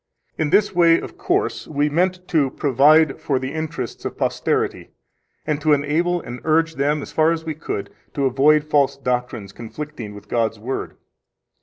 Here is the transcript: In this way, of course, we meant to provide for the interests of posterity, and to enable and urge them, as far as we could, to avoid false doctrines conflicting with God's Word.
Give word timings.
In 0.35 0.49
this 0.49 0.73
way, 0.73 0.99
of 0.99 1.15
course, 1.15 1.67
we 1.67 1.87
meant 1.87 2.27
to 2.29 2.49
provide 2.49 3.19
for 3.21 3.37
the 3.37 3.53
interests 3.53 4.03
of 4.03 4.17
posterity, 4.17 4.89
and 5.45 5.61
to 5.61 5.73
enable 5.73 6.19
and 6.21 6.41
urge 6.43 6.73
them, 6.77 7.03
as 7.03 7.11
far 7.11 7.31
as 7.31 7.45
we 7.45 7.53
could, 7.53 7.91
to 8.15 8.25
avoid 8.25 8.63
false 8.63 8.97
doctrines 8.97 9.51
conflicting 9.53 10.15
with 10.15 10.27
God's 10.27 10.57
Word. 10.57 10.97